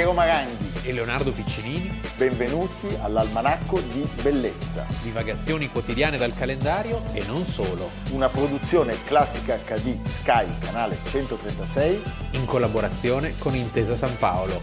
[0.00, 2.00] Piero Maranghi e Leonardo Piccinini.
[2.16, 4.86] Benvenuti all'Almanacco di Bellezza.
[5.02, 7.90] Divagazioni quotidiane dal calendario e non solo.
[8.12, 12.02] Una produzione classica HD Sky, canale 136.
[12.30, 14.58] In collaborazione con Intesa San Paolo.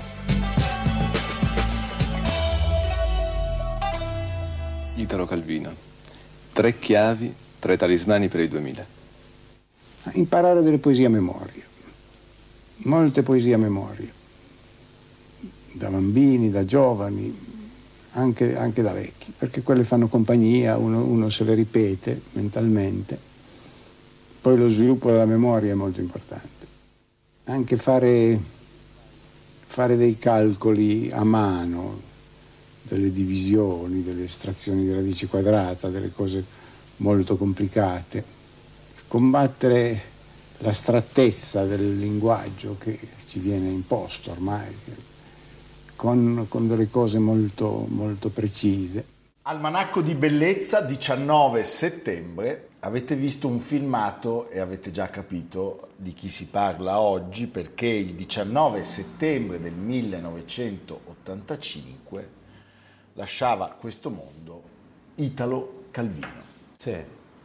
[4.95, 5.71] Italo Calvino.
[6.51, 8.85] Tre chiavi, tre talismani per il 2000.
[10.13, 11.63] Imparare delle poesie a memoria.
[12.77, 14.16] Molte poesie a memoria
[15.77, 17.35] da bambini, da giovani,
[18.11, 23.17] anche, anche da vecchi, perché quelle fanno compagnia, uno, uno se le ripete mentalmente.
[24.41, 26.65] Poi lo sviluppo della memoria è molto importante.
[27.45, 28.39] Anche fare,
[29.67, 32.01] fare dei calcoli a mano,
[32.83, 36.43] delle divisioni, delle estrazioni di radice quadrata, delle cose
[36.97, 38.23] molto complicate,
[39.07, 40.01] combattere
[40.59, 42.97] l'astrattezza del linguaggio che
[43.27, 44.73] ci viene imposto ormai,
[45.97, 49.15] con, con delle cose molto, molto precise.
[49.41, 52.67] Almanacco di bellezza, 19 settembre.
[52.81, 58.13] Avete visto un filmato e avete già capito di chi si parla oggi perché il
[58.13, 62.29] 19 settembre del 1985
[63.13, 64.61] lasciava questo mondo
[65.15, 66.45] Italo Calvino.
[66.77, 66.95] Sì,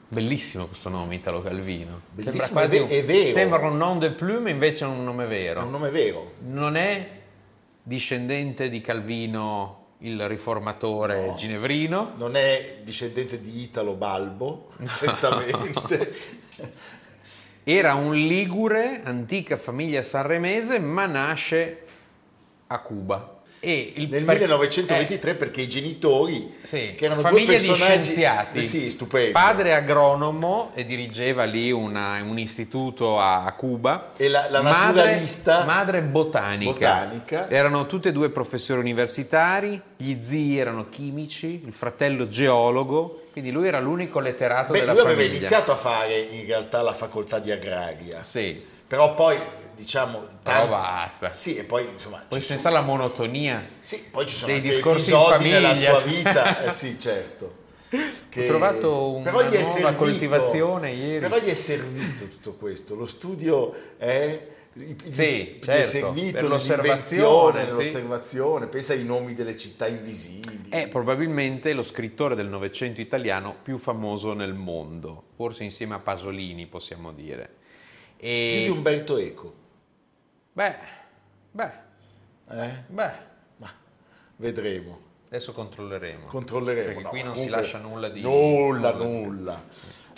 [0.08, 2.00] bellissimo questo nome Italo Calvino.
[2.11, 3.30] Bellissimo, è, ve- è vero.
[3.30, 5.61] Sembra un nom de plume invece è un nome vero.
[5.61, 6.33] È un nome vero.
[6.41, 7.22] Non è
[7.83, 12.12] discendente di Calvino il riformatore no, ginevrino.
[12.16, 16.41] Non è discendente di Italo Balbo, certamente.
[17.64, 21.84] Era un ligure, antica famiglia sanremese, ma nasce
[22.66, 23.42] a Cuba.
[23.64, 24.41] E nel per...
[24.41, 28.62] 1923 eh, perché i genitori sì, che erano famiglia due personaggi di scienziati.
[28.64, 29.30] Sì, stupendi.
[29.30, 34.10] padre agronomo e dirigeva lì una, un istituto a Cuba.
[34.16, 36.72] E la, la naturalista madre, madre botanica.
[36.72, 37.48] botanica.
[37.48, 43.68] Erano tutti e due professori universitari gli zii erano chimici il fratello geologo quindi lui
[43.68, 45.22] era l'unico letterato Beh, della lui famiglia.
[45.22, 48.22] aveva iniziato a fare in realtà la facoltà di agraria.
[48.22, 48.62] Sì.
[48.86, 49.39] Però poi
[49.74, 51.30] diciamo tanto, basta.
[51.30, 52.80] Sì e poi insomma poi senza sono...
[52.80, 53.66] la monotonia.
[53.80, 56.64] Sì poi ci sono dei discorsi episodi nella sua vita.
[56.64, 57.60] Eh sì certo.
[58.28, 58.44] Che...
[58.44, 61.18] ho trovato una però gli è servito, coltivazione ieri.
[61.18, 62.94] Però gli è servito tutto questo.
[62.94, 68.70] Lo studio è sì, certo, è servito l'osservazione, l'osservazione, sì.
[68.70, 70.70] pensa ai nomi delle città invisibili.
[70.70, 76.66] È probabilmente lo scrittore del Novecento italiano più famoso nel mondo, forse insieme a Pasolini
[76.66, 77.56] possiamo dire.
[78.16, 78.62] E...
[78.62, 79.60] Più di Umberto Eco.
[80.52, 80.74] Beh,
[81.51, 81.73] beh,
[82.51, 82.83] eh?
[82.86, 83.13] beh.
[83.57, 83.70] Ma
[84.36, 84.98] vedremo.
[85.29, 86.27] Adesso controlleremo.
[86.27, 86.86] Controlleremo.
[86.89, 88.20] Perché no, qui non comunque, si lascia nulla di...
[88.20, 89.64] Nulla, nulla.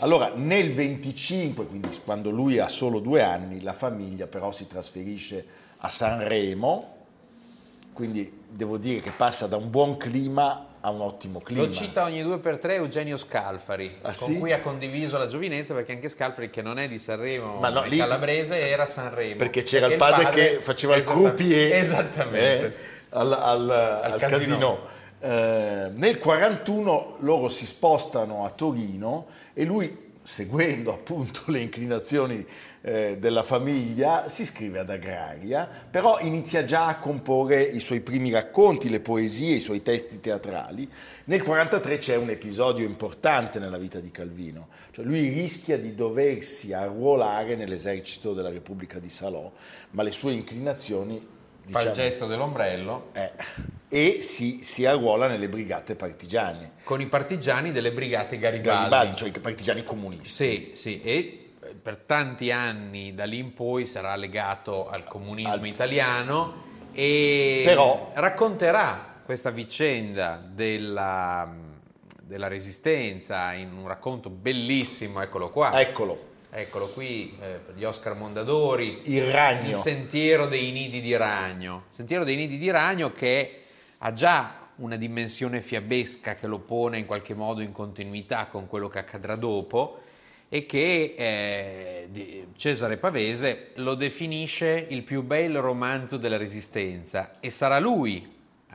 [0.01, 5.47] Allora, nel 25, quindi quando lui ha solo due anni, la famiglia però si trasferisce
[5.79, 6.97] a Sanremo,
[7.93, 11.63] quindi devo dire che passa da un buon clima ha un ottimo clima.
[11.63, 14.39] Lo cita ogni due per tre Eugenio Scalfari, ah, con sì?
[14.39, 17.83] cui ha condiviso la giovinezza, perché anche Scalfari, che non è di Sanremo, Ma no,
[17.83, 19.37] è lì, calabrese, era a Sanremo.
[19.37, 22.67] Perché c'era perché il, padre il, padre che faceva il croupier esattamente.
[22.67, 22.73] Eh,
[23.11, 24.59] al, al, al, al, casino.
[24.59, 24.81] casino.
[25.21, 32.45] Eh, nel 41 loro si spostano a Torino e lui seguendo appunto le inclinazioni
[32.81, 38.31] eh, della famiglia, si iscrive ad Agraria, però inizia già a comporre i suoi primi
[38.31, 40.83] racconti, le poesie, i suoi testi teatrali.
[41.27, 46.73] Nel 1943 c'è un episodio importante nella vita di Calvino, cioè lui rischia di doversi
[46.73, 49.53] arruolare nell'esercito della Repubblica di Salò,
[49.91, 51.34] ma le sue inclinazioni
[51.65, 53.11] Diciamo, fa il diciamo, gesto dell'ombrello.
[53.13, 53.33] eh,
[53.89, 56.73] e si, si, arruola nelle brigate partigiane.
[56.85, 60.27] Con i partigiani delle brigate Garibaldi, Garibaldi cioè i partigiani comunisti.
[60.27, 65.67] Sì, sì, e per tanti anni da lì in poi sarà legato al comunismo al...
[65.67, 68.11] italiano e Però...
[68.15, 71.51] racconterà questa vicenda della,
[72.21, 75.81] della resistenza in un racconto bellissimo eccolo qua.
[75.81, 79.01] Eccolo Eccolo qui eh, gli Oscar Mondadori.
[79.07, 79.71] Il ragno.
[79.71, 81.87] Il sentiero dei nidi di ragno.
[81.89, 83.63] Il sentiero dei nidi di ragno che
[83.99, 88.87] ha già una dimensione fiabesca che lo pone in qualche modo in continuità con quello
[88.87, 89.99] che accadrà dopo
[90.49, 97.81] e che eh, Cesare Pavese lo definisce il più bel romanzo della Resistenza e sarà
[97.81, 98.33] lui
[98.71, 98.75] eh,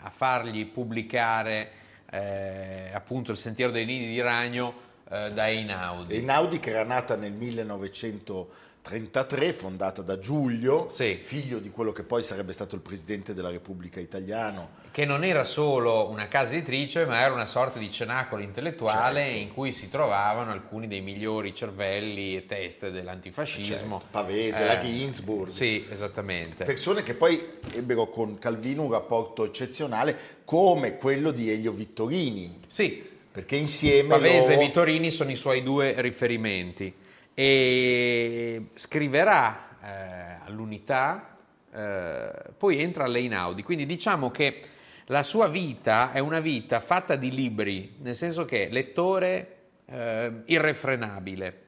[0.00, 1.72] a fargli pubblicare
[2.10, 6.14] eh, appunto il Sentiero dei Nidi di Ragno eh, da Einaudi.
[6.16, 11.18] Einaudi che era nata nel 1933, fondata da Giulio, Sì.
[11.20, 14.86] figlio di quello che poi sarebbe stato il presidente della Repubblica Italiana.
[14.90, 19.38] che non era solo una casa editrice, ma era una sorta di cenacolo intellettuale Certo.
[19.38, 23.98] in cui si trovavano alcuni dei migliori cervelli e teste dell'antifascismo.
[24.00, 25.50] Certo, Pavese, la Ginsburg.
[25.50, 26.64] Sì, esattamente.
[26.64, 27.40] Persone che poi
[27.74, 33.07] ebbero con Calvino un rapporto eccezionale come quello di Elio Vittorini, Sì,
[33.38, 36.92] perché insieme Pavese e loro- Vittorini sono i suoi due riferimenti
[37.32, 41.36] e scriverà eh, all'unità,
[41.72, 44.60] eh, poi entra all'Einaudi, quindi diciamo che
[45.06, 49.56] la sua vita è una vita fatta di libri, nel senso che lettore
[49.86, 51.62] eh, irrefrenabile,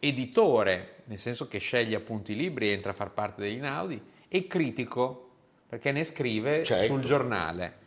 [0.00, 4.00] editore, nel senso che sceglie appunto i libri e entra a far parte degli Einaudi,
[4.26, 5.28] e critico,
[5.68, 6.84] perché ne scrive Certo.
[6.86, 7.82] sul giornale.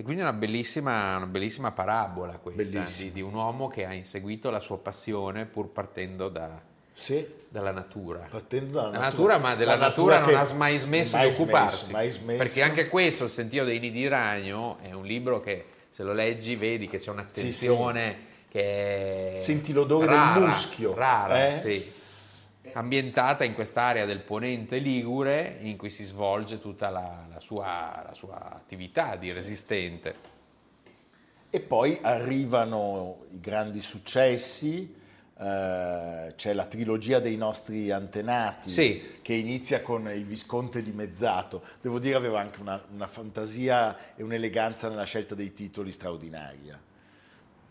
[0.00, 3.92] E quindi è una bellissima, una bellissima parabola questa di, di un uomo che ha
[3.92, 6.58] inseguito la sua passione pur partendo da-
[6.94, 8.26] Sì, dalla natura.
[8.30, 11.28] partendo dalla La natura, natura, ma della la natura, natura non ha mai smesso mai
[11.28, 11.84] di occuparsi.
[11.90, 12.38] smesso, smesso.
[12.38, 16.14] Perché anche questo, Il sentiero dei nidi di ragno, è un libro che se lo
[16.14, 21.60] leggi vedi che c'è un'attenzione che è Senti l'odore del rara, muschio, rara, eh?
[21.60, 21.92] sì.
[22.74, 28.14] Ambientata in quest'area del ponente ligure in cui si svolge tutta la, la sua, la
[28.14, 30.14] sua attività di resistente.
[31.50, 34.94] E poi arrivano i grandi successi,
[35.36, 39.18] eh, c'è la trilogia dei nostri antenati Sì.
[39.22, 41.62] che inizia con il Visconte dimezzato.
[41.80, 46.80] Devo dire aveva anche una, una fantasia e un'eleganza nella scelta dei titoli straordinaria.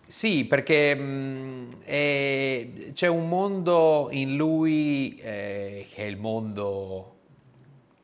[0.10, 7.18] Sì, perché mh, è- c'è un mondo in lui eh, che è il mondo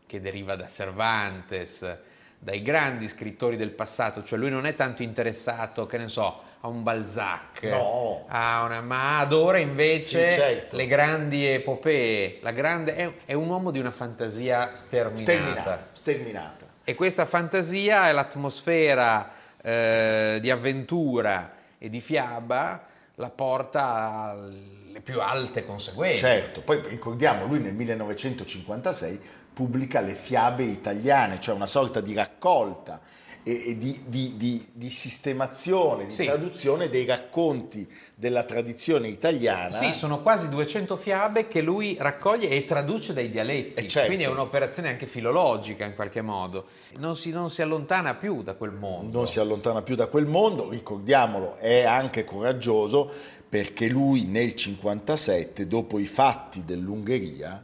[0.05, 1.97] che deriva da Cervantes,
[2.37, 6.67] dai grandi scrittori del passato, cioè lui non è tanto interessato, che ne so, a
[6.67, 8.25] un Balzac, No.
[8.27, 10.75] a una- ma adora invece Sì, certo.
[10.75, 15.21] le grandi epopee, la grande, è, è un uomo di una fantasia sterminata.
[15.23, 16.65] Sterminata, sterminata.
[16.83, 21.53] E questa fantasia è l'atmosfera eh, di avventura
[21.85, 22.83] e di fiaba
[23.15, 26.17] la porta alle più alte conseguenze.
[26.17, 29.21] Certo, poi ricordiamo, lui nel 1956
[29.53, 32.99] pubblica Le fiabe italiane, cioè una sorta di raccolta
[33.47, 36.25] e, di, di- di- di sistemazione, di Sì.
[36.25, 39.69] traduzione dei racconti della tradizione italiana.
[39.69, 44.07] Sì, sono quasi 200 fiabe che lui raccoglie e traduce dai dialetti, Eh, certo.
[44.07, 46.65] quindi è un'operazione anche filologica in qualche modo.
[46.97, 49.15] Non si, non si allontana più da quel mondo.
[49.17, 53.11] non si allontana più da quel mondo, ricordiamolo, è anche coraggioso
[53.47, 57.63] perché lui nel 57, dopo i fatti dell'Ungheria,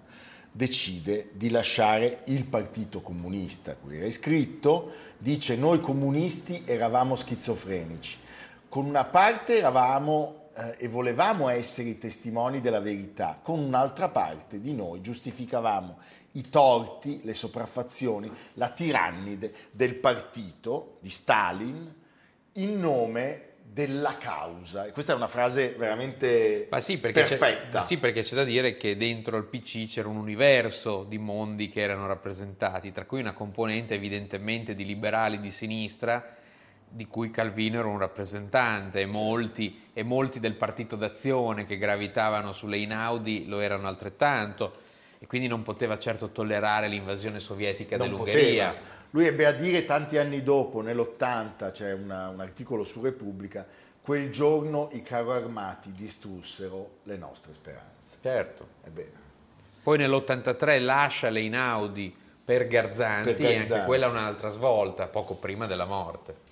[0.51, 8.17] decide di lasciare il Partito Comunista, cui era iscritto, dice noi comunisti eravamo schizofrenici,
[8.67, 14.59] con una parte eravamo eh, e volevamo essere i testimoni della verità, con un'altra parte
[14.59, 15.97] di noi giustificavamo
[16.33, 21.93] i torti, le sopraffazioni, la tirannide del partito di Stalin
[22.53, 24.85] in nome della causa.
[24.85, 27.81] E questa è una frase veramente sì, perfetta.
[27.81, 31.79] sì, perché c'è da dire che dentro il PC c'era un universo di mondi che
[31.79, 36.35] erano rappresentati, tra cui una componente evidentemente di liberali di sinistra,
[36.85, 42.51] di cui Calvino era un rappresentante, e molti, e molti del partito d'azione che gravitavano
[42.51, 44.79] sulle Inaudi lo erano altrettanto,
[45.17, 48.67] e quindi non poteva certo tollerare l'invasione sovietica non dell'Ungheria.
[48.67, 48.99] poteva.
[49.11, 53.65] Lui ebbe a dire tanti anni dopo, nell'80, c'è una- un articolo su Repubblica,
[54.01, 58.17] quel giorno i carro armati distrussero le nostre speranze.
[58.21, 58.67] Certo.
[58.85, 59.19] Ebbene,
[59.83, 62.15] Poi nell'83 lascia le Inaudi
[62.45, 63.85] per Garzanti, Per e anche Garzanti.
[63.85, 66.49] quella è un'altra svolta, poco prima della morte.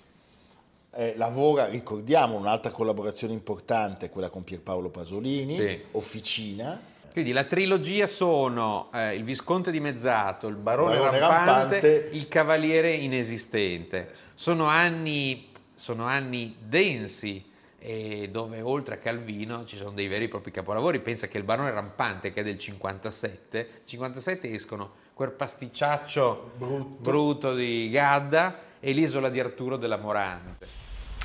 [0.92, 5.80] eh, lavora, ricordiamo, un'altra collaborazione importante, quella con Pierpaolo Pasolini, Sì.
[5.92, 6.76] Officina,
[7.12, 12.08] Quindi la trilogia sono eh, il Visconte dimezzato, il Barone, Barone rampante, Rampante.
[12.12, 14.10] il Cavaliere inesistente.
[14.34, 17.48] Sono anni, sono anni densi
[17.78, 21.00] e dove oltre a Calvino ci sono dei veri e propri capolavori.
[21.00, 26.96] Pensa che il Barone Rampante, che è del 57, 57 escono quel pasticciaccio Brutto.
[27.00, 30.79] brutto di Gadda e l'isola di Arturo della Morante.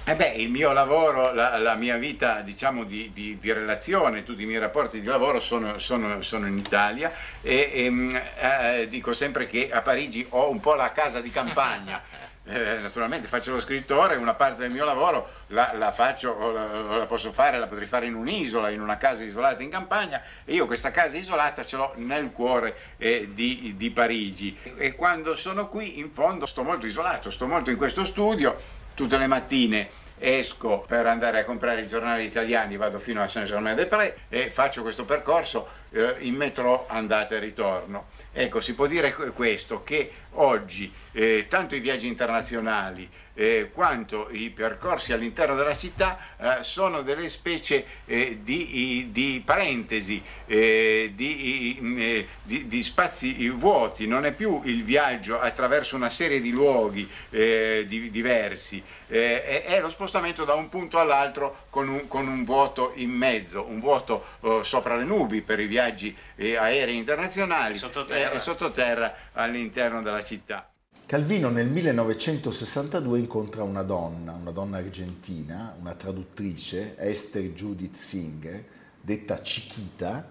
[0.07, 4.43] Eh beh, il mio lavoro, la, la mia vita diciamo di, di- di relazione, tutti
[4.43, 9.47] i miei rapporti di lavoro sono, sono- sono in Italia e, ehm, eh, dico sempre
[9.47, 12.03] che a Parigi ho un po' la casa di campagna.
[12.47, 16.63] Eh, naturalmente faccio lo scrittore, una parte del mio lavoro la, la faccio o la,
[16.91, 20.21] o la posso fare, la potrei fare in un'isola, in una casa isolata in campagna
[20.45, 25.35] e io questa casa isolata ce l'ho nel cuore eh, di, di Parigi e quando
[25.35, 30.03] sono qui in fondo sto molto isolato, sto molto in questo studio tutte le mattine
[30.17, 35.05] esco per andare a comprare i giornali italiani, vado fino a Saint-Germain-des-Prés e faccio questo
[35.05, 38.07] percorso eh, in metro andata e ritorno.
[38.31, 44.49] Ecco, si può dire questo, che oggi eh, tanto i viaggi internazionali eh, quanto i
[44.49, 52.27] percorsi all'interno della città eh, sono delle specie eh, di, di, parentesi, eh, di, eh,
[52.41, 58.81] di, di, spazi vuoti, non è più il viaggio attraverso una serie di luoghi diversi,
[59.07, 63.79] è, lo spostamento da un punto all'altro con un, con un vuoto in mezzo, un
[63.79, 64.25] vuoto
[64.61, 70.69] sopra le nubi per i viaggi aerei internazionali e sottoterra all'interno della città.
[71.07, 78.65] Calvino nel 1962 incontra una donna, una donna argentina, una traduttrice, Esther Judith Singer,
[79.01, 80.27] detta Chiquita,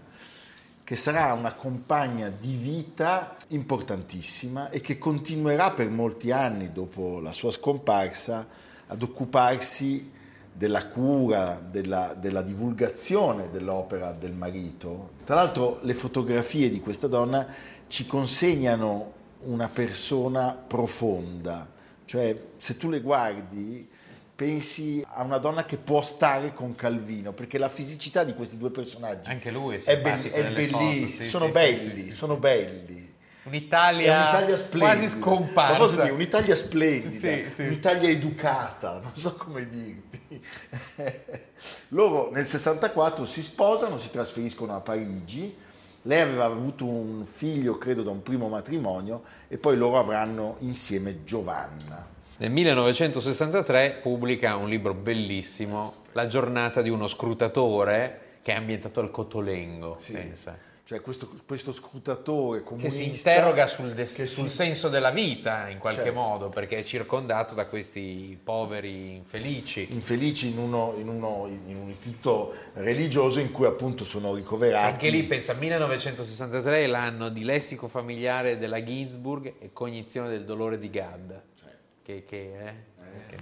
[0.83, 7.31] che sarà una compagna di vita importantissima e che continuerà per molti anni dopo la
[7.31, 8.45] sua scomparsa
[8.89, 10.11] ad occuparsi
[10.53, 15.13] della cura, della, della divulgazione dell'opera del marito.
[15.25, 17.47] Tra l'altro le fotografie di questa donna
[17.87, 19.14] ci consegnano
[19.45, 21.69] una persona profonda,
[22.05, 23.89] cioè se tu le guardi
[24.35, 28.71] pensi a una donna che può stare con Calvino, perché la fisicità di questi due
[28.71, 33.13] personaggi Anche lui è, be- è bellissima, sì, sono, sì, belli, sì, sono belli,
[33.45, 35.73] Un'Italia, un'Italia quasi scomparsa.
[35.73, 40.43] Ma posso dire, un'Italia splendida, un'Italia educata, non so come dirti.
[41.89, 45.55] Loro nel 64 si sposano, si trasferiscono a Parigi,
[46.07, 51.25] lei aveva avuto un figlio, credo, da un primo matrimonio e poi loro avranno insieme
[51.25, 52.13] Giovanna.
[52.37, 59.11] Nel 1963 pubblica un libro bellissimo, La giornata di uno scrutatore, che è ambientato al
[59.11, 60.13] Cotolengo, sì.
[60.13, 64.55] pensa cioè questo, questo scrutatore comunista che si interroga sul, des- sul si...
[64.55, 66.21] senso della vita in qualche certo.
[66.21, 71.89] modo perché è circondato da questi poveri infelici infelici in, uno, in, uno, in un
[71.89, 77.89] istituto religioso in cui appunto sono ricoverati anche lì pensa 1963 è l'anno di lessico
[77.89, 81.71] familiare della Ginsburg e cognizione del dolore di Gadd cioè.
[82.03, 83.27] che, che, eh, eh.
[83.31, 83.37] che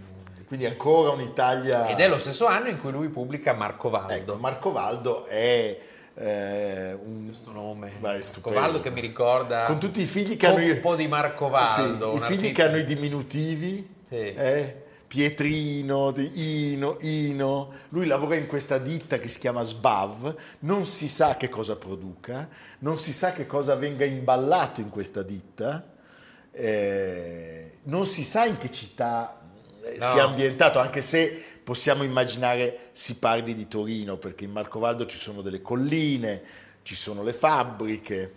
[0.47, 4.37] quindi ancora un'Italia ed è lo stesso anno in cui lui pubblica Marco Valdo ecco,
[4.37, 10.37] Marco Valdo è eh, un, questo nome Marcovaldo che mi ricorda con tutti i figli
[10.37, 12.55] che hanno un po' di Marcovaldo sì, i figli artista.
[12.55, 14.35] che hanno i diminutivi sì.
[14.35, 21.07] eh, Pietrino, Ino, Ino, lui lavora in questa ditta che si chiama Sbav, non si
[21.07, 25.87] sa che cosa produca, non si sa che cosa venga imballato in questa ditta,
[26.51, 29.39] eh, non si sa in che città
[29.83, 30.07] eh, no.
[30.07, 35.43] sia ambientato, anche se possiamo immaginare si parli di Torino, perché in Marcovaldo ci sono
[35.43, 36.43] delle colline,
[36.83, 38.33] ci sono le fabbriche.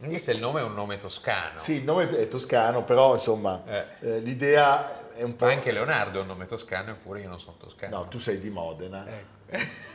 [0.00, 1.58] Anche se il nome è un nome toscano.
[1.58, 3.84] Sì, il nome è toscano, però insomma eh.
[4.00, 5.46] Eh, l'idea è un po'...
[5.46, 7.96] Anche Leonardo è un nome toscano, eppure io non sono toscano.
[7.96, 9.06] No, tu sei di Modena.
[9.06, 9.92] Ecco.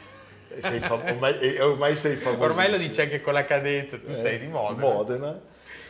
[0.59, 2.43] Sei fam- ormai, ormai, sei famoso.
[2.43, 4.93] Ormai lo dice anche con la cadenza, tu eh, sei di Modena.
[4.93, 5.41] Modena.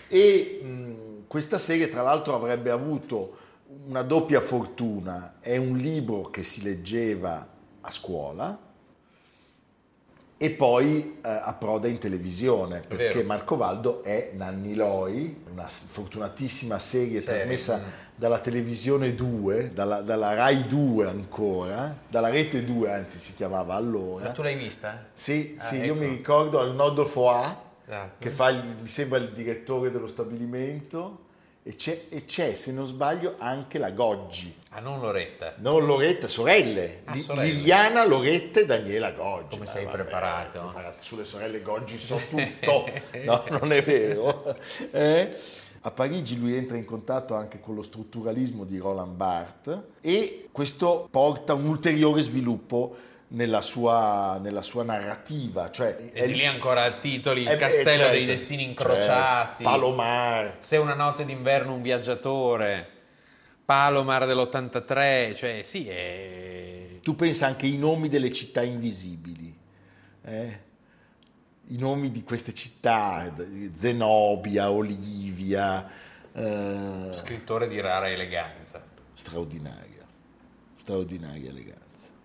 [0.07, 3.37] E mh, questa serie tra l'altro avrebbe avuto
[3.85, 7.47] una doppia fortuna, è un libro che si leggeva
[7.81, 8.67] a scuola
[10.41, 13.27] e poi eh, approda in televisione perché Vero.
[13.27, 17.39] Marco Valdo è Nanni Loi, una fortunatissima serie Serie.
[17.39, 23.75] trasmessa dalla televisione 2, dalla, dalla, Rai 2 ancora, dalla rete 2 anzi si chiamava
[23.75, 24.25] allora.
[24.25, 25.07] Ma tu l'hai vista?
[25.13, 25.85] Sì, ah, sì ecco.
[25.85, 28.15] io mi ricordo Arnoldo Foà esatto.
[28.19, 31.27] che fa, il, mi sembra il direttore dello stabilimento
[31.69, 34.51] e c'è, e c'è, se non sbaglio, anche la Goggi.
[34.69, 35.53] Ah, non Loretta?
[35.57, 37.01] Non Loretta, sorelle.
[37.05, 37.45] Ah, sorelle.
[37.45, 39.49] Liliana Loretta e Daniela Goggi.
[39.49, 40.61] Come sei vabbè, preparato?
[40.61, 40.97] preparato?
[40.99, 42.89] Sulle sorelle Goggi so tutto.
[43.23, 44.57] no, non è vero.
[44.89, 45.29] Eh?
[45.81, 51.07] A Parigi lui entra in contatto anche con lo strutturalismo di Roland Barthes e questo
[51.11, 52.95] porta un ulteriore sviluppo
[53.29, 55.69] nella sua, nella sua, narrativa.
[55.69, 60.55] Cioè, e lì ancora titoli, il castello certo, dei destini incrociati, certo, Palomar.
[60.59, 62.87] Se una notte d'inverno un viaggiatore,
[63.65, 66.99] Palomar dell'83, cioè sì, è...
[67.01, 69.55] Tu pensa anche ai nomi delle città invisibili,
[70.23, 70.67] eh?
[71.67, 73.31] i nomi di queste città,
[73.71, 75.87] Zenobia, Olivia.
[76.33, 77.09] Eh...
[77.11, 78.83] Scrittore di rara eleganza.
[79.13, 80.07] Straordinaria,
[80.75, 82.17] straordinaria eleganza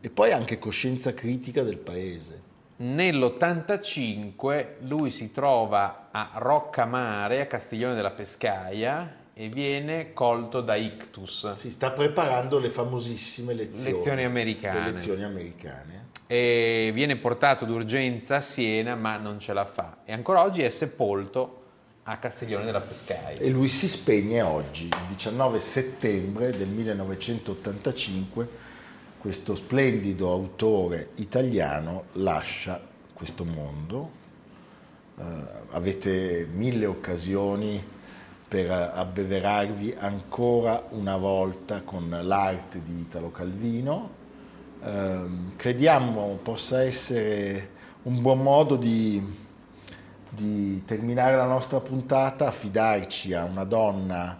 [0.00, 2.48] e poi anche coscienza critica del paese.
[2.76, 11.54] Nell'85 lui si trova a Roccamare, a Castiglione della Pescaia, e viene colto da ictus.
[11.54, 14.80] Si sta preparando le famosissime lezioni, lezioni americane.
[14.80, 16.08] Le lezioni americane.
[16.26, 19.98] E viene portato d'urgenza a Siena, ma non ce la fa.
[20.04, 21.62] E ancora oggi è sepolto
[22.04, 23.38] a Castiglione della Pescaia.
[23.38, 28.48] E lui si spegne oggi, il 19 settembre del 1985,
[29.20, 32.80] questo splendido autore italiano lascia
[33.12, 34.18] questo mondo.
[35.16, 35.22] Uh,
[35.72, 37.84] avete mille occasioni
[38.48, 44.10] per abbeverarvi ancora una volta con l'arte di Italo Calvino.
[44.80, 47.70] Uh, crediamo possa essere
[48.04, 49.48] un buon modo di
[50.30, 54.38] di terminare la nostra puntata, affidarci a una donna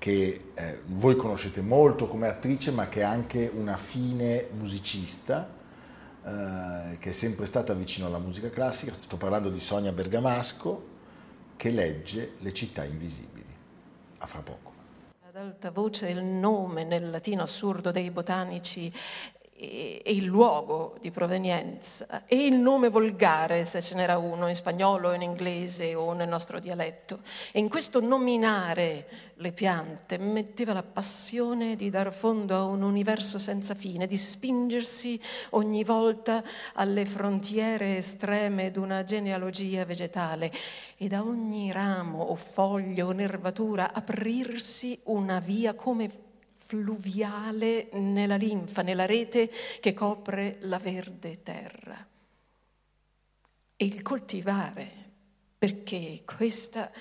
[0.00, 5.46] che eh, voi conoscete molto come attrice, ma che è anche una fine musicista,
[6.24, 8.94] eh, che è sempre stata vicino alla musica classica.
[8.94, 10.86] Sto parlando di Sonia Bergamasco,
[11.54, 13.44] che legge Le città invisibili.
[14.20, 14.72] A fra poco.
[15.28, 18.90] Ad alta voce il nome nel latino assurdo dei botanici
[19.60, 25.12] e, il luogo di provenienza e il nome volgare, se ce n'era uno, in spagnolo,
[25.12, 27.20] in inglese o nel nostro dialetto.
[27.52, 33.38] E in questo nominare le piante metteva la passione di dar fondo a un universo
[33.38, 36.42] senza fine, di spingersi ogni volta
[36.74, 40.50] alle frontiere estreme d'una genealogia vegetale
[40.96, 46.28] e da ogni ramo o foglio o nervatura aprirsi una via come
[46.70, 49.50] fluviale nella linfa, nella rete
[49.80, 52.06] che copre la verde terra.
[53.74, 54.88] E il coltivare,
[55.58, 56.92] perché questa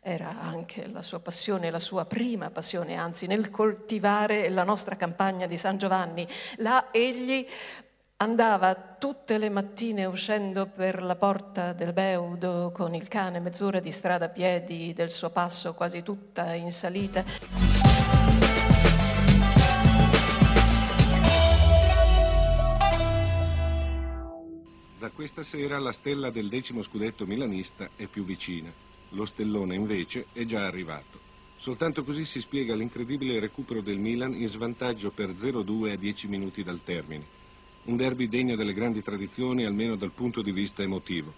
[0.00, 5.46] era anche la sua passione, la sua prima passione, anzi nel coltivare la nostra campagna
[5.46, 6.26] di San Giovanni.
[6.56, 7.46] Là egli
[8.16, 13.92] andava tutte le mattine uscendo per la porta del Beudo con il cane, mezz'ora di
[13.92, 17.77] strada a piedi del suo passo quasi tutta in salita.
[24.98, 28.68] Da questa sera la stella del decimo scudetto milanista è più vicina.
[29.10, 31.20] Lo stellone invece è già arrivato.
[31.56, 36.64] Soltanto così si spiega l'incredibile recupero del Milan in svantaggio per 0-2 a 10 minuti
[36.64, 37.24] dal termine.
[37.84, 41.32] Un derby degno delle grandi tradizioni almeno dal punto di vista emotivo.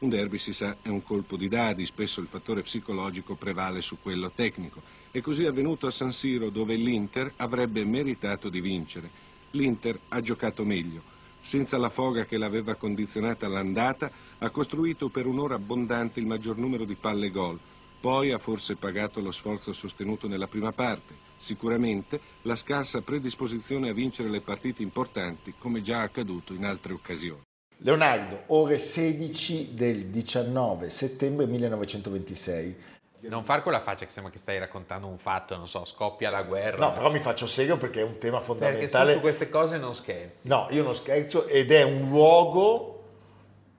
[0.00, 3.96] Un derby, si sa, è un colpo di dadi, spesso il fattore psicologico prevale su
[4.02, 4.82] quello tecnico.
[5.10, 9.08] E così è avvenuto a San Siro dove l'Inter avrebbe meritato di vincere.
[9.52, 11.14] L'Inter ha giocato meglio
[11.46, 16.84] senza la foga che l'aveva condizionata all'andata, ha costruito per un'ora abbondante il maggior numero
[16.84, 17.56] di palle gol.
[18.00, 21.14] Poi ha forse pagato lo sforzo sostenuto nella prima parte.
[21.38, 27.42] Sicuramente la scarsa predisposizione a vincere le partite importanti, come già accaduto in altre occasioni.
[27.78, 32.76] Leonardo, ore 16 del 19 settembre 1926.
[33.20, 36.42] Non far quella faccia che sembra che stai raccontando un fatto, non so, scoppia la
[36.42, 36.86] guerra.
[36.86, 38.88] No, però mi faccio serio perché è un tema fondamentale.
[38.88, 40.48] Perché su queste cose non scherzi.
[40.48, 42.92] No, io non scherzo ed è un luogo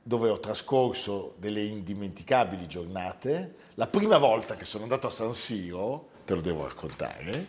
[0.04, 3.56] dove ho trascorso delle indimenticabili giornate.
[3.76, 7.45] La prima volta che sono andato a San Siro, te lo devo raccontare.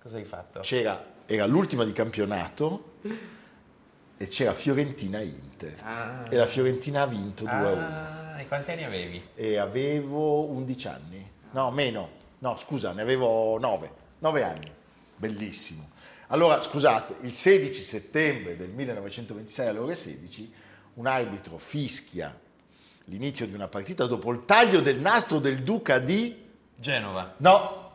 [0.00, 0.60] Cosa hai fatto?
[0.60, 2.94] C'era, era l'ultima di campionato
[4.16, 5.78] e c'era Fiorentina-Inter.
[5.82, 6.24] Ah.
[6.30, 7.48] E la Fiorentina ha vinto 2-1.
[7.48, 8.21] Ah.
[8.42, 9.22] E quanti anni avevi?
[9.36, 11.30] E avevo 11 anni.
[11.52, 12.10] No, meno.
[12.40, 13.90] No, scusa, ne avevo 9.
[14.18, 14.72] 9 anni.
[15.14, 15.90] Bellissimo.
[16.26, 20.52] Allora, scusate, il 16 settembre del 1926 alle ore 16
[20.94, 22.36] un arbitro fischia
[23.04, 26.36] l'inizio di una partita dopo il taglio del nastro del duca di
[26.74, 27.34] Genova.
[27.36, 27.90] No.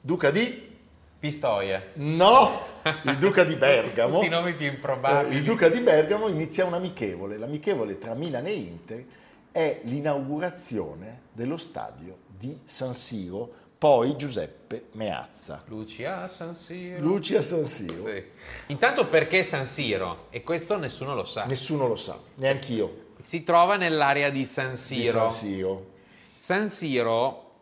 [0.00, 0.76] Duca di
[1.18, 1.90] Pistoia.
[1.94, 2.62] No,
[3.04, 4.14] il duca di Bergamo.
[4.20, 5.36] Tutti i nomi più improbabili.
[5.36, 9.04] Il duca di Bergamo inizia un amichevole, l'amichevole tra Milan e Inter
[9.54, 15.62] è l'inaugurazione dello stadio di San Siro, poi Giuseppe Meazza.
[15.66, 17.00] Lucia San Siro.
[17.00, 18.04] Lucia San Siro.
[18.04, 18.24] Sì.
[18.66, 20.26] Intanto perché San Siro?
[20.30, 21.44] E questo nessuno lo sa.
[21.44, 23.12] Nessuno lo sa, neanch'io.
[23.22, 25.02] Si trova nell'area di San Siro.
[25.02, 25.90] Di San Siro.
[26.34, 27.52] San Siro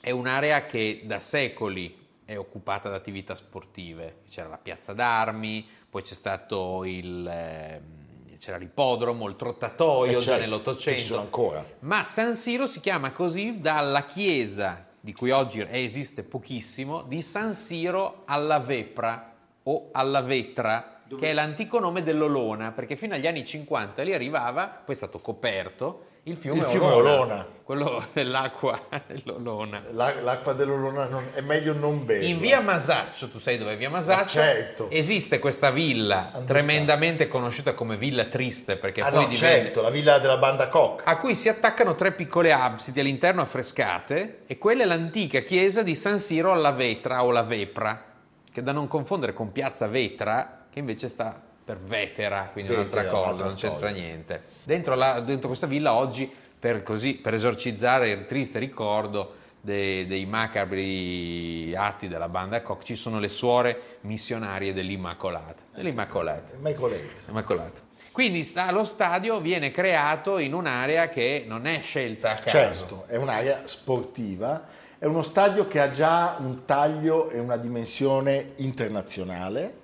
[0.00, 4.22] è un'area che da secoli è occupata da attività sportive.
[4.28, 7.28] C'era la piazza d'armi, poi c'è stato il...
[7.28, 7.97] Eh,
[8.38, 11.02] c'era l'ippodromo, il trottatoio eh certo, già nell'Ottocento.
[11.02, 11.64] Sono ancora.
[11.80, 17.52] Ma San Siro si chiama così dalla chiesa, di cui oggi esiste pochissimo, di San
[17.52, 21.20] Siro alla Vepra o alla Vetra, Dove?
[21.20, 25.18] che è l'antico nome dell'Olona, perché fino agli anni 50 lì arrivava, poi è stato
[25.18, 29.82] coperto, il fiume, il fiume Olona, Olona, quello dell'acqua dell'Olona.
[29.92, 32.26] l'acqua dell'Olona non, è meglio non bere.
[32.26, 34.38] In via Masaccio, tu sai dove è via Masaccio?
[34.38, 34.90] certo.
[34.90, 37.32] Esiste questa villa Andò tremendamente sta.
[37.32, 41.02] conosciuta come Villa Triste, perché ah, poi no, diventa, certo, la villa della banda Koch.
[41.04, 45.94] A cui si attaccano tre piccole absidi all'interno affrescate e quella è l'antica chiesa di
[45.94, 48.04] San Siro alla Vetra o la Vepra,
[48.52, 53.30] che da non confondere con Piazza Vetra, che invece sta per Vetera, quindi Vetera, un'altra
[53.30, 54.42] cosa, non c'entra niente.
[54.62, 60.24] Dentro, la, dentro, questa villa oggi per, così, per esorcizzare il triste ricordo dei, dei,
[60.24, 65.62] macabri atti della banda Koch ci sono le suore missionarie dell'Immacolata.
[65.74, 66.54] Dell'Immacolata.
[66.54, 67.02] Immacolata.
[67.28, 67.80] Immacolata.
[68.12, 72.48] Quindi sta, lo stadio viene creato in un'area che non è scelta a caso.
[72.48, 78.52] Certo, è un'area sportiva, è uno stadio che ha già un taglio e una dimensione
[78.56, 79.77] internazionale.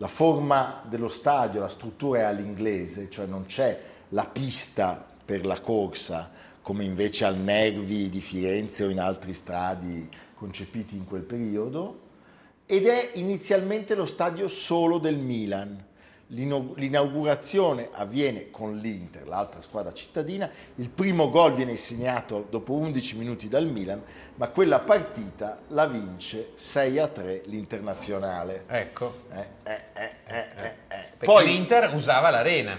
[0.00, 3.78] La forma dello stadio, la struttura è all'inglese, cioè non c'è
[4.10, 6.30] la pista per la corsa
[6.62, 12.00] come invece al Nervi di Firenze o in altri stadi concepiti in quel periodo,
[12.64, 15.84] ed è inizialmente lo stadio solo del Milan.
[16.32, 23.48] L'inaugurazione avviene con l'Inter, l'altra squadra cittadina, il primo gol viene segnato dopo 11 minuti
[23.48, 24.00] dal Milan,
[24.36, 28.64] ma quella partita la vince 6 a 3 l'Internazionale.
[28.68, 29.24] Ecco.
[29.32, 29.82] Eh, eh,
[30.26, 30.46] eh,
[30.88, 32.78] eh Poi l'Inter usava l'arena.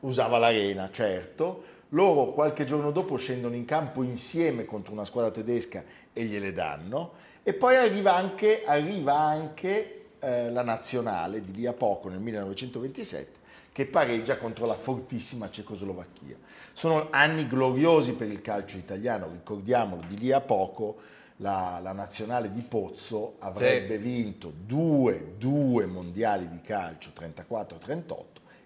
[0.00, 5.84] Usava l'arena, certo loro qualche giorno dopo scendono in campo insieme contro una squadra tedesca
[6.12, 7.12] e gliele danno.
[7.42, 13.44] E poi arriva anche, arriva anche eh, la nazionale di lì a poco, nel 1927,
[13.72, 16.36] che pareggia contro la fortissima Cecoslovacchia.
[16.72, 20.96] Sono anni gloriosi per il calcio italiano, ricordiamolo, di lì a poco
[21.38, 24.02] la, la nazionale di Pozzo avrebbe sì.
[24.02, 28.14] vinto due, due mondiali di calcio, 34-38,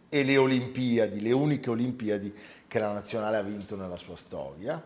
[0.09, 2.33] e le Olimpiadi, le uniche Olimpiadi
[2.67, 4.83] che la nazionale ha vinto nella sua storia.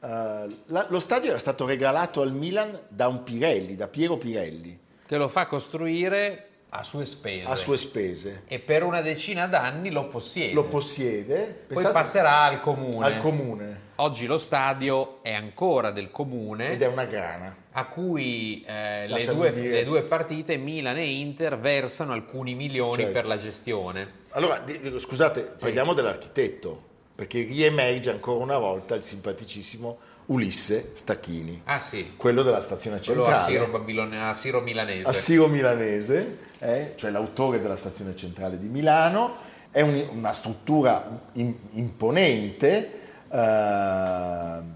[0.00, 4.78] Uh, la, lo stadio era stato regalato al Milan da un Pirelli, da Piero Pirelli.
[5.12, 7.44] Che lo fa costruire a sue spese.
[7.46, 8.44] A sue spese.
[8.46, 10.54] E per una decina d'anni lo possiede.
[10.54, 11.64] Lo possiede.
[11.70, 13.04] Poi passerà al comune.
[13.04, 13.80] Al comune.
[13.96, 16.72] Oggi lo stadio è ancora del comune.
[16.72, 17.54] Ed è una grana.
[17.72, 23.12] A cui eh, le, due, le, due, partite, Milan e Inter, versano alcuni milioni certo.
[23.12, 24.20] per la gestione.
[24.30, 24.64] Allora,
[24.96, 25.64] scusate, sì.
[25.64, 26.91] parliamo dell'architetto
[27.22, 32.14] perché riemerge ancora una volta il simpaticissimo Ulisse Stacchini, ah, sì.
[32.16, 33.30] quello della stazione centrale.
[33.30, 35.08] Quello a Siro, Milanese.
[35.08, 39.36] A Siro Milanese, eh, cioè l'autore della stazione centrale di Milano.
[39.70, 43.00] È un, una struttura in, imponente.
[43.28, 43.36] Uh,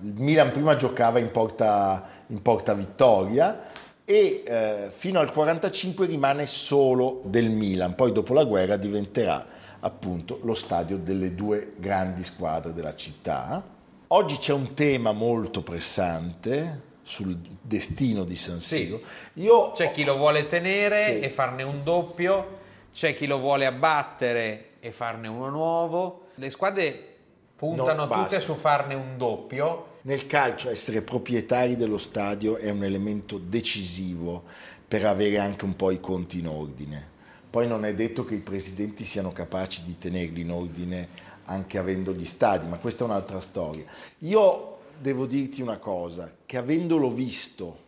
[0.07, 3.71] il Milan prima giocava in Porta, in porta Vittoria
[4.05, 9.45] e uh, fino al 1945 rimane solo del Milan, poi dopo la guerra diventerà
[9.87, 13.65] appunto lo stadio delle due grandi squadre della città.
[14.09, 19.01] Oggi c'è un tema molto pressante sul destino di San Siro.
[19.33, 19.43] Sì.
[19.43, 19.73] Io...
[19.73, 21.21] C'è chi lo vuole tenere sì.
[21.21, 22.59] e farne un doppio,
[22.93, 26.27] c'è chi lo vuole abbattere e farne uno nuovo.
[26.35, 27.15] Le squadre
[27.55, 29.95] puntano no, tutte su farne un doppio.
[30.03, 34.45] Nel calcio essere proprietari dello stadio è un elemento decisivo
[34.87, 37.15] per avere anche un po' i conti in ordine
[37.57, 41.09] poi non è detto che i presidenti siano capaci di tenerli in ordine
[41.47, 43.83] anche avendo gli stadi, ma questa è un'altra storia.
[44.19, 47.79] Io devo dirti una cosa, che avendolo visto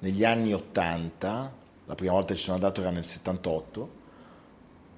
[0.00, 1.52] negli anni 80,
[1.86, 3.90] la prima volta che ci sono andato era nel 78,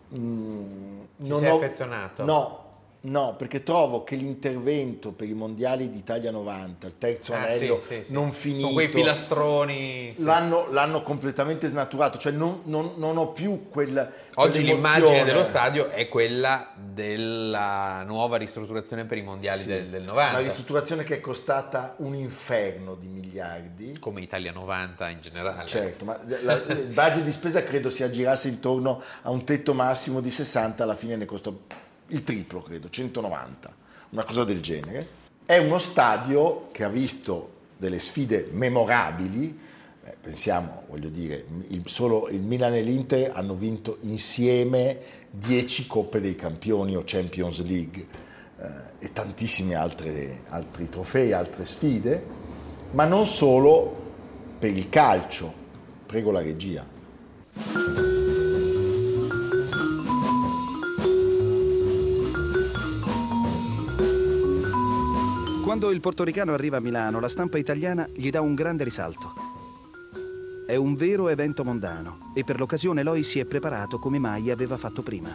[0.08, 2.24] mh, mm, non sei ho, affezionato?
[2.24, 2.64] No,
[3.04, 8.04] No, perché trovo che l'intervento per i mondiali d'Italia 90, il terzo ah, anello sì,
[8.04, 8.38] sì, non sì.
[8.38, 14.08] finito, con quei pilastroni, l'hanno, l'hanno, completamente snaturato, cioè non, non, non ho più quel.
[14.36, 20.30] Oggi l'immagine dello stadio è quella della nuova ristrutturazione per i mondiali del, del 90.
[20.30, 23.96] Una ristrutturazione che è costata un inferno di miliardi.
[23.98, 25.66] Come Italia 90 in generale.
[25.66, 30.20] Certo, ma la, il budget di spesa credo si aggirasse intorno a un tetto massimo
[30.20, 31.52] di 60, alla fine ne costò
[32.12, 33.74] il triplo credo, 190,
[34.10, 35.20] una cosa del genere.
[35.44, 39.58] È uno stadio che ha visto delle sfide memorabili,
[40.04, 44.98] eh, pensiamo, voglio dire, il, solo il Milan e l'Inter hanno vinto insieme
[45.30, 48.06] 10 Coppe dei Campioni o Champions League
[48.60, 48.66] eh,
[48.98, 52.24] e tantissimi altre, altri trofei, altre sfide,
[52.92, 54.00] ma non solo
[54.58, 55.60] per il calcio.
[56.06, 58.11] Prego la regia.
[65.72, 69.32] Quando il portoricano arriva a Milano, la stampa italiana gli dà un grande risalto.
[70.66, 74.76] È un vero evento mondano e per l'occasione Loi si è preparato come mai aveva
[74.76, 75.34] fatto prima.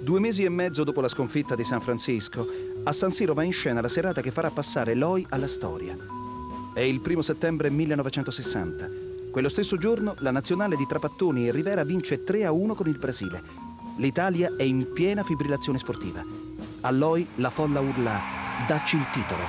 [0.00, 2.46] Due mesi e mezzo dopo la sconfitta di San Francisco,
[2.84, 5.94] a San Siro va in scena la serata che farà passare Loi alla storia.
[6.72, 8.88] È il primo settembre 1960.
[9.30, 13.42] Quello stesso giorno la nazionale di Trapattoni e Rivera vince 3-1 con il Brasile.
[13.98, 16.24] L'Italia è in piena fibrillazione sportiva.
[16.80, 19.44] A Loi la folla urla Dacci il titolo.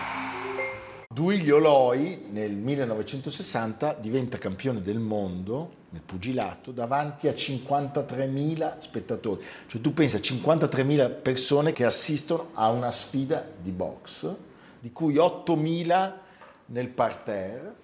[1.12, 9.43] Duilio Loi nel 1960 diventa campione del mondo nel pugilato davanti a 53.000 spettatori.
[9.65, 14.32] Cioè tu pensi a 53.000 persone che assistono a una sfida di box,
[14.80, 16.13] di cui 8.000
[16.67, 17.76] nel parterre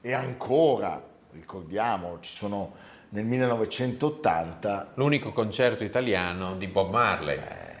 [0.00, 1.00] e ancora,
[1.32, 2.74] ricordiamo, ci sono
[3.10, 7.38] nel 1980 l'unico concerto italiano di Bob Marley.
[7.38, 7.77] Eh,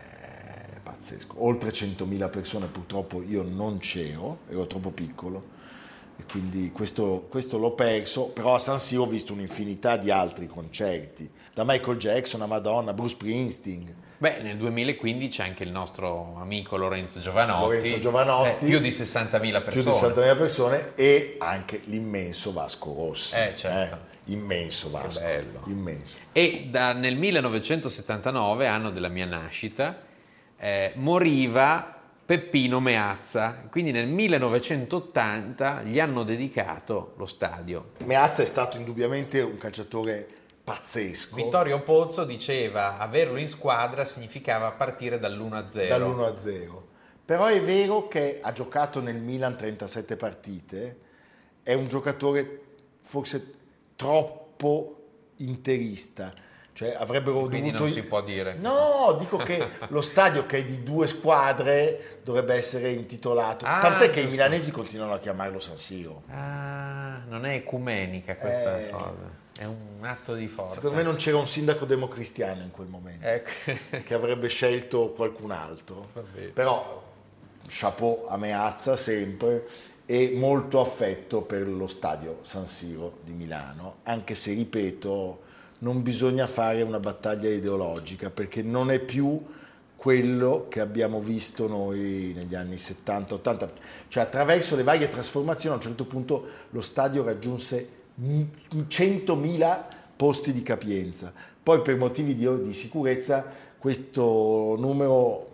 [0.98, 5.56] pazzesco, oltre 100.000 persone, purtroppo io non c'ero, ero troppo piccolo
[6.18, 10.48] e quindi questo, questo, l'ho perso, però a San Siro ho visto un'infinità di altri
[10.48, 13.94] concerti, da Michael Jackson a Madonna, Bruce Springsteen.
[14.18, 18.88] Beh, nel 2015 c'è anche il nostro amico Lorenzo Giovanotti, Lorenzo Giovanotti eh, più di
[18.88, 19.70] 60.000 persone.
[19.70, 23.36] Più di 60.000 persone e anche l'immenso Vasco Rossi.
[23.36, 23.94] Eh, certo.
[23.94, 25.22] Eh, immenso Vasco.
[25.66, 26.16] Immenso.
[26.32, 30.06] E da, nel 1979, anno della mia nascita,
[30.58, 33.64] eh, moriva Peppino Meazza.
[33.70, 37.92] Quindi nel 1980 gli hanno dedicato lo stadio.
[38.04, 40.28] Meazza è stato indubbiamente un calciatore
[40.62, 41.36] pazzesco.
[41.36, 45.88] Vittorio Pozzo diceva averlo in squadra significava partire dall'1-0.
[45.88, 46.82] Dall'1-0.
[47.24, 50.98] Però è vero che ha giocato nel Milan 37 partite,
[51.62, 52.60] è un giocatore
[53.00, 53.54] forse
[53.96, 55.04] troppo
[55.36, 56.32] interista
[56.78, 57.82] cioè avrebbero Quindi dovuto...
[57.82, 58.54] non si può dire.
[58.54, 63.64] No, dico che lo stadio che è di due squadre dovrebbe essere intitolato.
[63.66, 66.22] Ah, Tant'è che i milanesi continuano a chiamarlo San Siro.
[66.30, 69.12] Ah, non è ecumenica questa eh, cosa.
[69.58, 70.74] È un atto di forza.
[70.74, 73.50] Secondo me non c'era un sindaco democristiano in quel momento ecco.
[74.04, 76.10] che avrebbe scelto qualcun altro.
[76.54, 77.02] Però
[77.66, 79.66] chapeau a Meazza sempre
[80.06, 85.46] e molto affetto per lo stadio San Siro di Milano, anche se ripeto
[85.78, 89.44] non bisogna fare una battaglia ideologica perché non è più
[89.94, 93.68] quello che abbiamo visto noi negli anni 70-80,
[94.08, 97.88] cioè attraverso le varie trasformazioni a un certo punto lo stadio raggiunse
[98.20, 99.84] 100.000
[100.16, 103.44] posti di capienza, poi per motivi di, di sicurezza
[103.78, 105.50] questo numero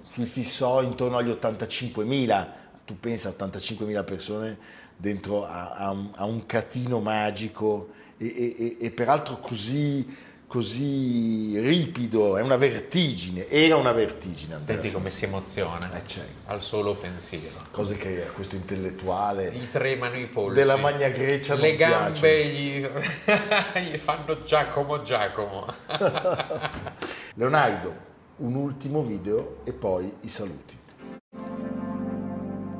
[0.00, 2.48] si fissò intorno agli 85.000,
[2.84, 4.58] tu pensa a 85.000 persone
[4.96, 10.06] dentro a, a, a un catino magico e, e, e peraltro così,
[10.46, 14.54] così, ripido, è una vertigine, era una vertigine.
[14.54, 16.52] Andrea Senti come si emoziona eh, certo.
[16.52, 17.60] al solo pensiero.
[17.70, 22.86] Cose che questo intellettuale gli tremano i polsi della Magna Grecia le gambe gli...
[23.90, 25.66] gli fanno Giacomo Giacomo.
[27.34, 27.94] Leonardo,
[28.36, 30.84] un ultimo video e poi i saluti.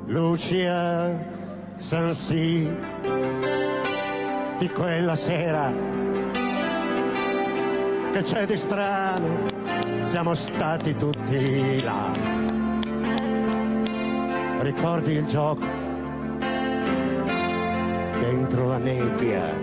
[0.07, 1.35] Lucia
[1.79, 2.71] Sansi
[4.59, 5.73] di quella sera.
[8.13, 9.47] Che c'è di strano?
[10.11, 12.13] Siamo stati tutti là.
[14.61, 15.65] Ricordi il gioco?
[18.21, 19.55] Dentro la nebbia.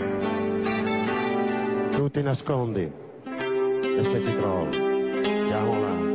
[1.92, 2.92] Tu ti nascondi.
[3.24, 4.72] E se ti trovo
[5.54, 6.13] siamo là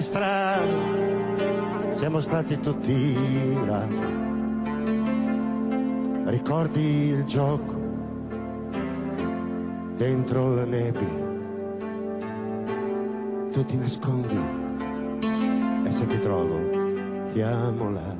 [0.00, 3.14] di strano, siamo stati tutti
[3.66, 3.86] là.
[6.24, 7.74] Ricordi il gioco
[9.96, 11.28] dentro la nebbia,
[13.52, 14.38] tu ti nascondi
[15.84, 18.16] e se ti trovo ti amo là.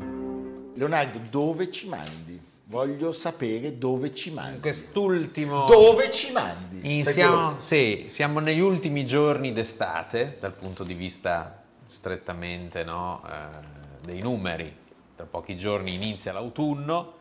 [0.75, 2.49] Leonardo, dove ci mandi?
[2.71, 4.61] voglio sapere dove ci mandi.
[4.61, 5.65] Quest'ultimo...
[5.65, 7.03] Dove ci mandi?
[7.03, 11.60] Siamo, sì, siamo negli ultimi giorni d'estate, dal punto di vista
[11.91, 14.75] strettamente no, eh, dei numeri.
[15.15, 17.19] Tra pochi giorni inizia l'autunno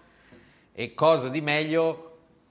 [0.72, 2.06] e cosa di meglio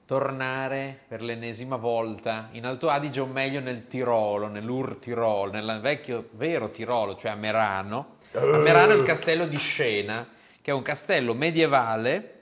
[0.04, 6.28] tornare per l'ennesima volta in Alto Adige o meglio nel Tirolo, nell'Ur Tirolo, nel vecchio
[6.32, 8.16] vero Tirolo, cioè a Merano.
[8.32, 10.26] A Merano il castello di Scena,
[10.60, 12.37] che è un castello medievale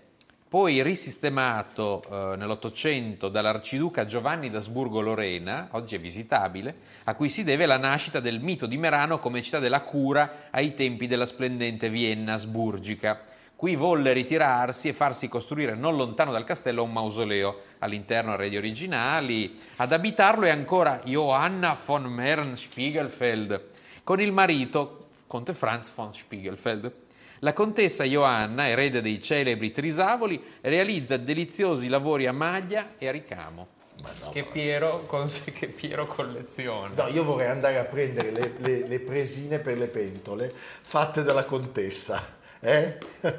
[0.57, 7.77] poi risistemato eh, nell'Ottocento dall'arciduca Giovanni d'Asburgo-Lorena, oggi è visitabile, a cui si deve la
[7.77, 13.21] nascita del mito di Merano come città della cura ai tempi della splendente Vienna asburgica.
[13.55, 19.61] Qui volle ritirarsi e farsi costruire non lontano dal castello un mausoleo, all'interno arredi originali.
[19.77, 23.62] Ad abitarlo è ancora Johanna von Mern-Spiegelfeld,
[24.03, 27.05] con il marito, conte Franz von Spiegelfeld.
[27.40, 33.66] La contessa Johanna, erede dei celebri trisavoli, realizza deliziosi lavori a maglia e a ricamo.
[34.01, 35.07] no, che, Piero,
[35.53, 36.94] che, Piero, colleziona.
[36.94, 41.44] No, io vorrei andare a prendere le, le, le presine per le pentole fatte dalla
[41.44, 42.35] contessa.
[42.61, 42.99] Eh?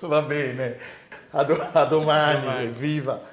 [0.00, 0.78] Va bene,
[1.30, 2.64] a, do, a domani, domani.
[2.64, 3.32] evviva!